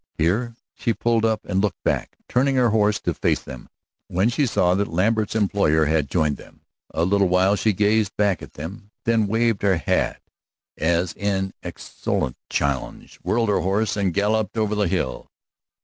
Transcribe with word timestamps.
Here 0.17 0.55
she 0.73 0.95
pulled 0.95 1.25
up 1.25 1.41
and 1.45 1.61
looked 1.61 1.83
back, 1.83 2.17
turning 2.27 2.55
her 2.55 2.71
horse 2.71 2.99
to 3.01 3.13
face 3.13 3.41
them 3.43 3.69
when 4.07 4.29
she 4.29 4.47
saw 4.47 4.73
that 4.73 4.87
Lambert's 4.91 5.35
employer 5.35 5.85
had 5.85 6.09
joined 6.09 6.39
him. 6.39 6.61
A 6.91 7.05
little 7.05 7.27
while 7.29 7.55
she 7.55 7.71
gazed 7.71 8.17
back 8.17 8.41
at 8.41 8.53
them, 8.53 8.89
then 9.05 9.27
waved 9.27 9.61
her 9.61 9.77
hat 9.77 10.19
as 10.75 11.13
in 11.13 11.53
exultant 11.61 12.35
challenge, 12.49 13.17
whirled 13.21 13.49
her 13.49 13.59
horse, 13.61 13.95
and 13.95 14.11
galloped 14.11 14.57
over 14.57 14.73
the 14.73 14.87
hill. 14.87 15.29